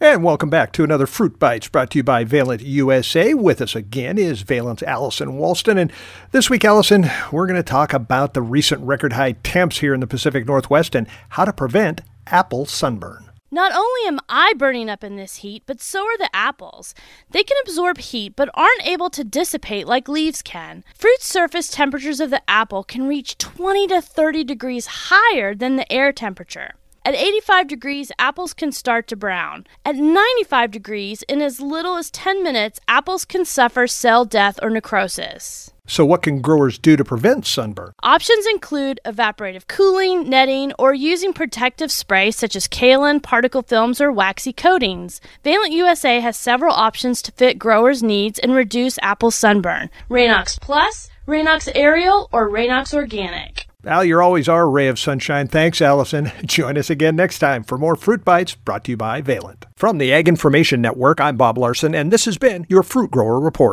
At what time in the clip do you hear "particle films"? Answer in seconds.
43.22-44.02